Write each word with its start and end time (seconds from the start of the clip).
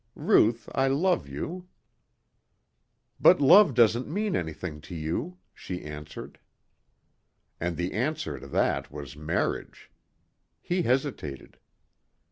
Ruth, 0.15 0.67
I 0.73 0.87
love 0.87 1.29
you." 1.29 1.67
"But 3.19 3.39
love 3.39 3.75
doesn't 3.75 4.07
mean 4.07 4.35
anything 4.35 4.81
to 4.81 4.95
you," 4.95 5.37
she 5.53 5.83
answered. 5.83 6.39
And 7.59 7.77
the 7.77 7.93
answer 7.93 8.39
to 8.39 8.47
that 8.47 8.91
was 8.91 9.15
marriage. 9.15 9.91
He 10.59 10.81
hesitated. 10.81 11.59